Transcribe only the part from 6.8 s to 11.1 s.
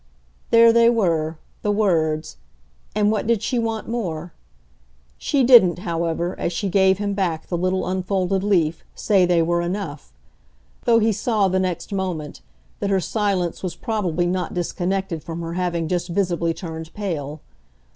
him back the little unfolded leaf, say they were enough though